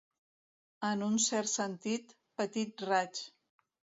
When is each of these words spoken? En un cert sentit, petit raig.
En 0.87 1.03
un 1.07 1.19
cert 1.25 1.51
sentit, 1.51 2.15
petit 2.41 2.85
raig. 2.89 3.21